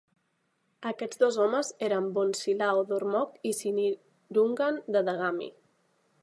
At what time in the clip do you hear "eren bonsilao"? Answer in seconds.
1.87-2.81